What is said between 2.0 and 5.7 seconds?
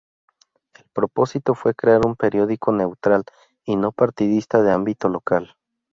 un periódico neutral y no partidista de ámbito local.